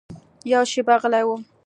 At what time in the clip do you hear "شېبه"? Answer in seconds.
0.71-0.95